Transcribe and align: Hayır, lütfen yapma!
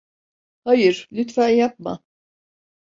Hayır, 0.63 1.07
lütfen 1.11 1.49
yapma! 1.49 1.99